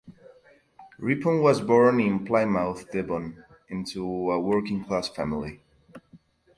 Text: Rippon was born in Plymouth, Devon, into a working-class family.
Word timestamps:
Rippon 0.97 1.43
was 1.43 1.61
born 1.61 1.99
in 1.99 2.25
Plymouth, 2.25 2.89
Devon, 2.91 3.43
into 3.69 4.03
a 4.31 4.39
working-class 4.39 5.09
family. 5.09 5.61